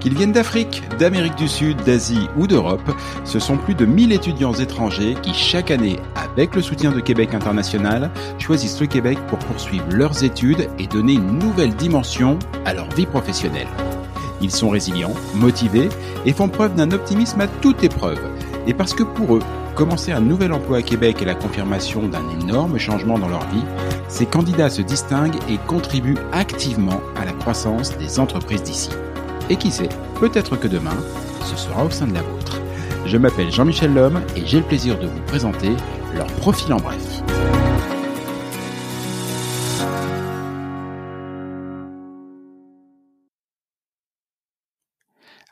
[0.00, 2.90] Qu'ils viennent d'Afrique, d'Amérique du Sud, d'Asie ou d'Europe,
[3.24, 7.34] ce sont plus de 1000 étudiants étrangers qui, chaque année, avec le soutien de Québec
[7.34, 12.90] International, choisissent le Québec pour poursuivre leurs études et donner une nouvelle dimension à leur
[12.90, 13.68] vie professionnelle.
[14.40, 15.88] Ils sont résilients, motivés
[16.26, 18.18] et font preuve d'un optimisme à toute épreuve.
[18.66, 19.42] Et parce que pour eux,
[19.74, 23.64] commencer un nouvel emploi à Québec est la confirmation d'un énorme changement dans leur vie,
[24.08, 28.90] ces candidats se distinguent et contribuent activement à la croissance des entreprises d'ici.
[29.50, 29.88] Et qui sait,
[30.20, 30.96] peut-être que demain,
[31.44, 32.60] ce sera au sein de la vôtre.
[33.06, 35.70] Je m'appelle Jean-Michel Lhomme et j'ai le plaisir de vous présenter
[36.14, 37.11] leur profil en bref.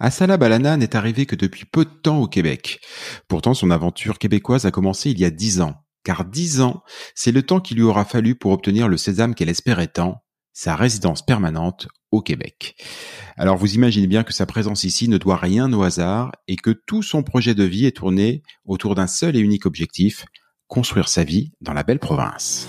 [0.03, 2.81] Asala Balana n'est arrivé que depuis peu de temps au Québec.
[3.29, 5.75] Pourtant, son aventure québécoise a commencé il y a dix ans.
[6.05, 6.83] Car dix ans,
[7.15, 10.25] c'est le temps qu'il lui aura fallu pour obtenir le sésame qu'elle espérait tant,
[10.55, 12.83] sa résidence permanente au Québec.
[13.37, 16.71] Alors vous imaginez bien que sa présence ici ne doit rien au hasard et que
[16.71, 20.25] tout son projet de vie est tourné autour d'un seul et unique objectif,
[20.67, 22.67] construire sa vie dans la belle province.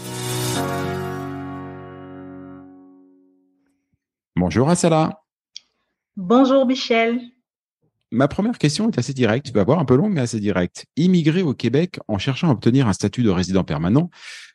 [4.35, 5.20] Bonjour Asala.
[6.17, 7.21] Bonjour Michel.
[8.11, 10.85] Ma première question est assez directe, tu vas voir un peu longue mais assez directe.
[10.97, 14.09] Immigrer au Québec en cherchant à obtenir un statut de résident permanent,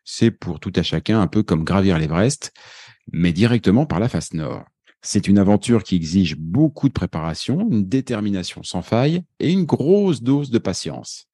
[0.04, 2.52] c'est pour tout à chacun un peu comme gravir l'Everest,
[3.10, 4.64] mais directement par la face nord.
[5.00, 10.22] C'est une aventure qui exige beaucoup de préparation, une détermination sans faille et une grosse
[10.22, 11.24] dose de patience.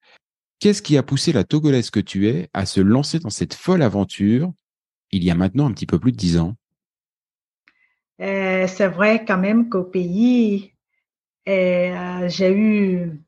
[0.59, 3.81] Qu'est-ce qui a poussé la Togolaise que tu es à se lancer dans cette folle
[3.81, 4.53] aventure
[5.11, 6.55] il y a maintenant un petit peu plus de dix ans?
[8.21, 10.73] Euh, C'est vrai quand même qu'au pays,
[11.47, 13.21] euh, j'ai eu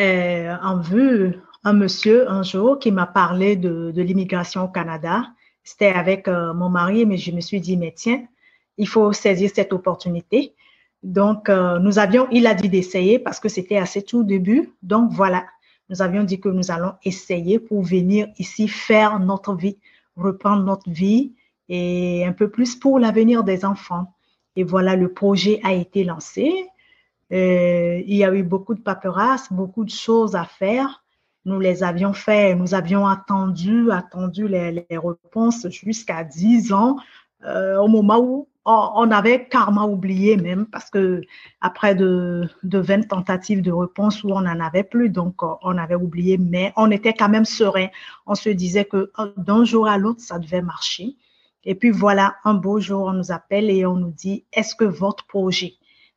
[0.00, 5.26] euh, en vue un monsieur un jour qui m'a parlé de, de l'immigration au Canada.
[5.64, 8.24] C'était avec mon mari, mais je me suis dit, mais tiens,
[8.78, 10.54] il faut saisir cette opportunité.
[11.02, 14.70] Donc, nous avions, il a dit d'essayer parce que c'était assez tout début.
[14.82, 15.44] Donc, voilà,
[15.88, 19.78] nous avions dit que nous allons essayer pour venir ici faire notre vie,
[20.14, 21.34] reprendre notre vie
[21.68, 24.12] et un peu plus pour l'avenir des enfants.
[24.56, 26.68] Et voilà, le projet a été lancé.
[27.32, 31.04] Euh, il y a eu beaucoup de paperasse, beaucoup de choses à faire.
[31.44, 36.96] Nous les avions fait, nous avions attendu, attendu les, réponses jusqu'à 10 ans,
[37.44, 41.20] euh, au moment où on, avait carrément oublié même, parce que
[41.60, 45.78] après de, de 20 tentatives de réponse où on n'en avait plus, donc euh, on
[45.78, 47.88] avait oublié, mais on était quand même serein.
[48.26, 51.16] On se disait que d'un jour à l'autre, ça devait marcher.
[51.66, 54.84] Et puis voilà, un beau jour, on nous appelle et on nous dit, est-ce que
[54.84, 55.74] votre projet,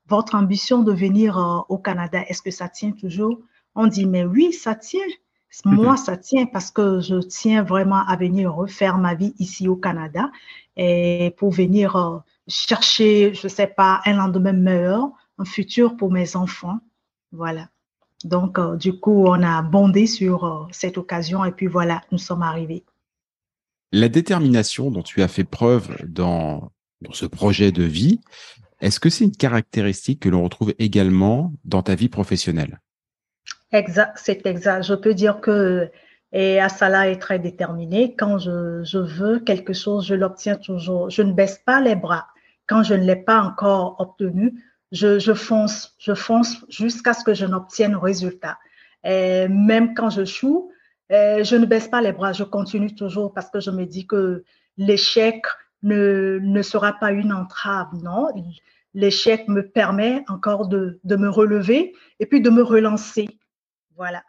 [0.08, 3.40] votre ambition de venir euh, au Canada, est-ce que ça tient toujours?
[3.74, 5.08] On dit, mais oui, ça tient.
[5.66, 9.76] Moi, ça tient parce que je tiens vraiment à venir refaire ma vie ici au
[9.76, 10.30] Canada
[10.78, 16.36] et pour venir euh, chercher, je sais pas, un lendemain meilleur, un futur pour mes
[16.36, 16.78] enfants.
[17.31, 17.70] Voilà.
[18.24, 22.44] Donc, euh, du coup, on a bondé sur cette occasion et puis voilà, nous sommes
[22.44, 22.84] arrivés.
[23.92, 26.72] La détermination dont tu as fait preuve dans,
[27.12, 28.20] ce projet de vie,
[28.82, 32.80] est-ce que c'est une caractéristique que l'on retrouve également dans ta vie professionnelle?
[33.72, 34.84] Exact, c'est exact.
[34.84, 35.90] Je peux dire que
[36.32, 38.16] et Asala est très déterminée.
[38.16, 41.10] Quand je, je veux quelque chose, je l'obtiens toujours.
[41.10, 42.28] Je ne baisse pas les bras.
[42.68, 44.54] Quand je ne l'ai pas encore obtenu,
[44.92, 48.60] je, je fonce, je fonce jusqu'à ce que je n'obtienne résultat.
[49.04, 50.72] Et même quand je choue,
[51.09, 54.44] je ne baisse pas les bras, je continue toujours parce que je me dis que
[54.78, 55.44] l'échec
[55.84, 58.28] ne, sera pas une entrave, non.
[58.94, 63.40] L'échec me permet encore de, me relever et puis de me relancer.
[63.96, 64.24] Voilà.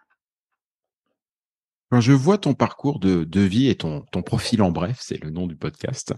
[1.91, 5.21] Quand je vois ton parcours de, de vie et ton, ton, profil en bref, c'est
[5.21, 6.15] le nom du podcast,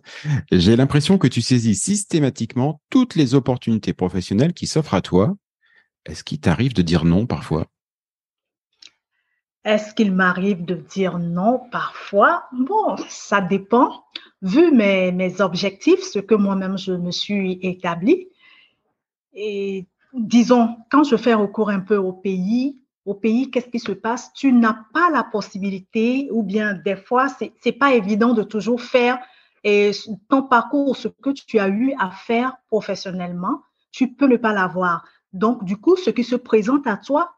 [0.51, 5.35] j'ai l'impression que tu saisis systématiquement toutes les opportunités professionnelles qui s'offrent à toi.
[6.05, 7.72] Est-ce qu'il t'arrive de dire non parfois?
[9.65, 12.45] Est-ce qu'il m'arrive de dire non parfois?
[12.53, 14.05] Bon, ça dépend.
[14.43, 18.29] Vu mes, objectifs, ce que moi-même je me suis établi,
[19.35, 22.77] et disons, quand je fais recours un peu au pays,
[23.07, 24.33] au pays, qu'est-ce qui se passe?
[24.33, 28.81] Tu n'as pas la possibilité, ou bien des fois, c'est n'est pas évident de toujours
[28.81, 29.19] faire
[30.29, 35.05] ton parcours, ce que tu as eu à faire professionnellement, tu peux ne pas l'avoir.
[35.33, 37.33] Donc, du coup, ce qui se présente à toi,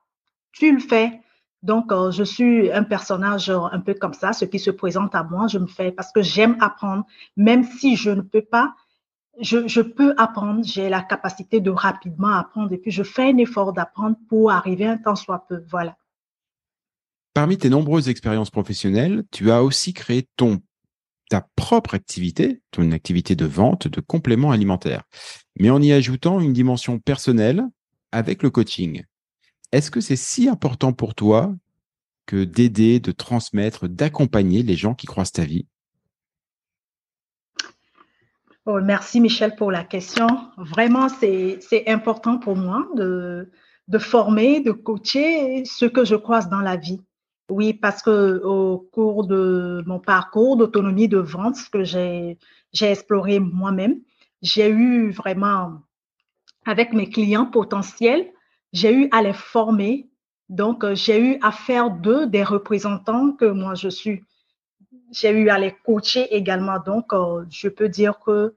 [0.53, 1.21] tu le fais.
[1.65, 4.35] Donc, euh, je suis un personnage un peu comme ça.
[4.35, 7.07] Ce qui se présente à moi, je me fais parce que j'aime apprendre,
[7.39, 8.75] même si je ne peux pas.
[9.41, 13.39] Je, je peux apprendre, j'ai la capacité de rapidement apprendre et puis je fais un
[13.39, 15.65] effort d'apprendre pour arriver un temps soit peu.
[15.71, 15.97] Voilà.
[17.33, 20.61] Parmi tes nombreuses expériences professionnelles, tu as aussi créé ton
[21.31, 25.05] ta propre activité, ton activité de vente de compléments alimentaires,
[25.59, 27.65] mais en y ajoutant une dimension personnelle
[28.13, 29.03] avec le coaching.
[29.73, 31.55] Est-ce que c'est si important pour toi
[32.27, 35.67] que d'aider, de transmettre, d'accompagner les gens qui croisent ta vie?
[38.67, 40.27] Oh, Merci Michel pour la question.
[40.57, 43.51] Vraiment, c'est important pour moi de,
[43.89, 47.03] de former, de coacher ce que je croise dans la vie.
[47.51, 52.39] Oui, parce que au cours de mon parcours d'autonomie de vente, ce que j'ai
[52.81, 54.01] exploré moi-même,
[54.41, 55.83] j'ai eu vraiment,
[56.65, 58.33] avec mes clients potentiels,
[58.75, 60.11] j'ai eu à les former.
[60.51, 64.23] Donc, euh, j'ai eu à faire d'eux des représentants que moi je suis.
[65.11, 66.79] J'ai eu à les coacher également.
[66.85, 68.55] Donc, euh, je peux dire que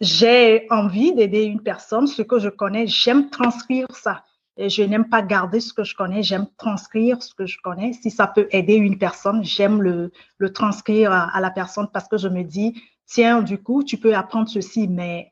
[0.00, 4.24] j'ai envie d'aider une personne, ce que je connais, j'aime transcrire ça.
[4.58, 7.94] Et je n'aime pas garder ce que je connais, j'aime transcrire ce que je connais.
[7.94, 12.18] Si ça peut aider une personne, j'aime le, le transcrire à, la personne parce que
[12.18, 12.74] je me dis,
[13.06, 15.31] tiens, du coup, tu peux apprendre ceci, mais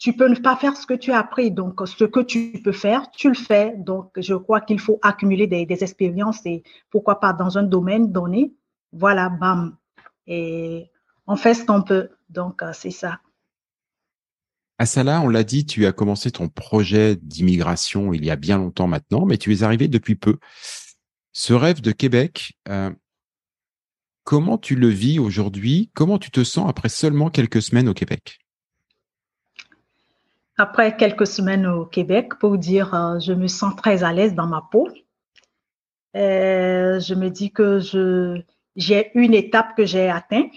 [0.00, 1.50] tu peux ne pas faire ce que tu as appris.
[1.50, 3.74] Donc, ce que tu peux faire, tu le fais.
[3.76, 8.54] Donc, je crois qu'il faut accumuler des, expériences et pourquoi pas dans un domaine donné.
[8.92, 9.76] Voilà, bam.
[10.26, 10.90] Et
[11.26, 12.08] on fait ce qu'on peut.
[12.30, 13.20] Donc, euh, c'est ça.
[14.78, 18.86] Asala, on l'a dit, tu as commencé ton projet d'immigration il y a bien longtemps
[18.86, 20.38] maintenant, mais tu es arrivé depuis peu.
[21.32, 22.90] Ce rêve de Québec, euh,
[24.24, 25.90] comment tu le vis aujourd'hui?
[25.92, 28.38] Comment tu te sens après seulement quelques semaines au Québec?
[30.60, 34.46] Après quelques semaines au Québec, pour dire, euh, je me sens très à l'aise dans
[34.46, 34.88] ma peau.
[36.16, 37.78] Euh, je me dis que
[38.76, 40.52] j'ai une étape que j'ai atteinte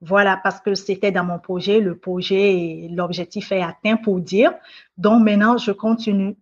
[0.00, 4.54] voilà, parce que c'était dans mon projet, le projet, l'objectif est atteint pour dire.
[4.96, 6.36] Donc maintenant, je continue.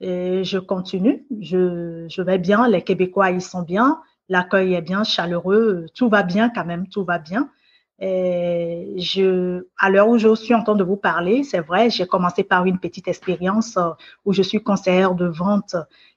[0.00, 1.26] Et je continue.
[1.40, 2.68] Je, je vais bien.
[2.68, 4.00] Les Québécois, ils sont bien.
[4.28, 5.86] L'accueil est bien, chaleureux.
[5.94, 6.86] Tout va bien quand même.
[6.88, 7.50] Tout va bien.
[8.00, 12.06] Et je, à l'heure où je suis en train de vous parler, c'est vrai, j'ai
[12.06, 13.90] commencé par une petite expérience euh,
[14.24, 15.76] où je suis conseillère de vente.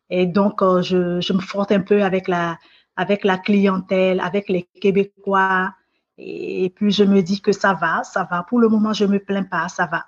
[0.10, 2.58] Et donc, euh, je, je me frotte un peu avec la,
[2.96, 5.74] avec la clientèle, avec les Québécois,
[6.18, 8.44] et puis je me dis que ça va, ça va.
[8.44, 10.06] Pour le moment, je ne me plains pas, ça va.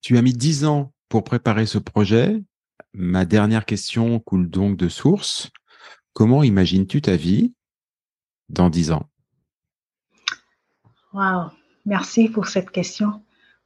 [0.00, 2.42] Tu as mis dix ans pour préparer ce projet.
[2.94, 5.50] Ma dernière question coule donc de source.
[6.14, 7.52] Comment imagines-tu ta vie
[8.48, 9.09] dans dix ans?
[11.12, 11.50] Wow,
[11.86, 13.24] merci pour cette question.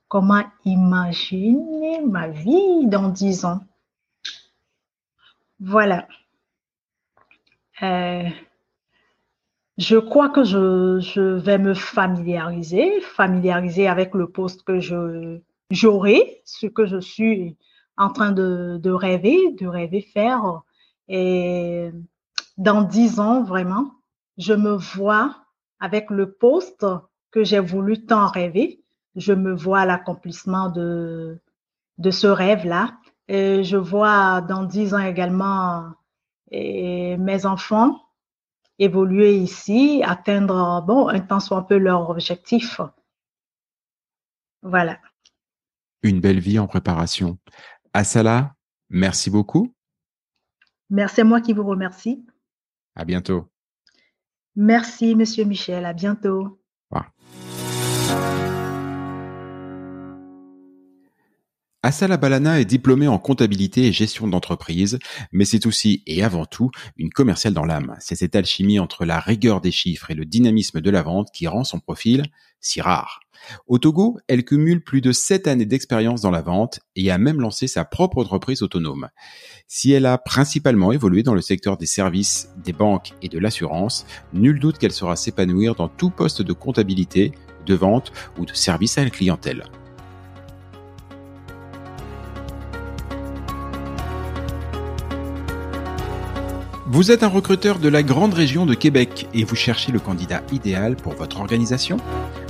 [0.09, 3.61] Comment imaginer ma vie dans dix ans?
[5.61, 6.09] Voilà.
[7.83, 8.27] Euh,
[9.77, 14.81] je crois que je, vais me familiariser, familiariser avec le poste que
[15.71, 17.59] j'aurai, ce que je suis
[17.99, 20.63] en train de, de rêver, de rêver faire.
[21.09, 21.91] Et
[22.57, 23.93] dans dix ans, vraiment,
[24.39, 25.37] je me vois
[25.79, 26.87] avec le poste
[27.35, 28.81] que j'ai voulu tant rêver.
[29.17, 31.41] Je me vois l'accomplissement de,
[31.99, 32.97] de ce rêve-là.
[33.27, 35.91] Et je vois dans dix ans également
[36.53, 38.01] et mes enfants
[38.79, 42.81] évoluer ici, atteindre, bon, un temps soit un peu leur objectif.
[44.63, 45.01] Voilà.
[46.03, 47.39] Une belle vie en préparation.
[47.93, 48.55] Asala,
[48.91, 49.75] merci beaucoup.
[50.91, 52.25] Merci à moi qui vous remercie.
[52.95, 53.51] À bientôt.
[54.55, 55.85] Merci, Monsieur Michel.
[55.85, 56.61] À bientôt.
[56.95, 58.54] Asala
[62.21, 64.99] Balana est diplômée en comptabilité et gestion d'entreprise,
[65.33, 67.97] mais c'est aussi et avant tout une commerciale dans l'âme.
[68.01, 71.47] C'est cette alchimie entre la rigueur des chiffres et le dynamisme de la vente qui
[71.47, 72.25] rend son profil
[72.61, 73.21] si rare.
[73.67, 77.43] Au Togo, elle cumule plus de 7 années d'expérience dans la vente et a même
[77.43, 79.11] lancé sa propre entreprise autonome.
[79.69, 84.07] Si elle a principalement évolué dans le secteur des services, des banques et de l'assurance,
[84.33, 87.33] nul doute qu'elle saura s'épanouir dans tout poste de comptabilité,
[87.67, 89.65] de vente ou de service à la clientèle.
[96.95, 100.43] Vous êtes un recruteur de la grande région de Québec et vous cherchez le candidat
[100.53, 101.97] idéal pour votre organisation?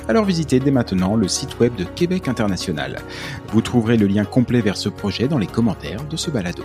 [0.07, 3.01] Alors visitez dès maintenant le site web de Québec International.
[3.49, 6.63] Vous trouverez le lien complet vers ce projet dans les commentaires de ce balado.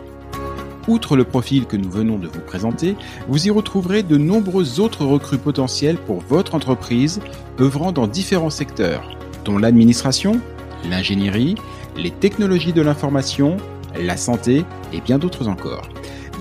[0.90, 2.98] Outre le profil que nous venons de vous présenter,
[3.30, 7.22] vous y retrouverez de nombreux autres recrues potentiels pour votre entreprise
[7.62, 9.10] œuvrant dans différents secteurs,
[9.46, 10.42] dont l'administration,
[10.84, 11.56] l'ingénierie,
[11.96, 13.56] les technologies de l'information,
[13.98, 15.88] la santé et bien d'autres encore.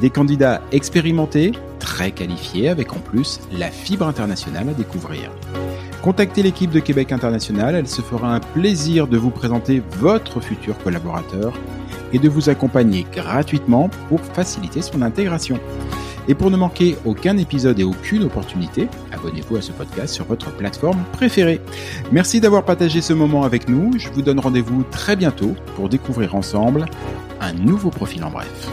[0.00, 5.30] Des candidats expérimentés, très qualifiés, avec en plus la fibre internationale à découvrir.
[6.02, 10.78] Contactez l'équipe de Québec International, elle se fera un plaisir de vous présenter votre futur
[10.78, 11.52] collaborateur
[12.12, 15.58] et de vous accompagner gratuitement pour faciliter son intégration.
[16.28, 20.52] Et pour ne manquer aucun épisode et aucune opportunité, abonnez-vous à ce podcast sur votre
[20.52, 21.60] plateforme préférée.
[22.12, 23.98] Merci d'avoir partagé ce moment avec nous.
[23.98, 26.84] Je vous donne rendez-vous très bientôt pour découvrir ensemble
[27.40, 28.70] un nouveau profil en bref.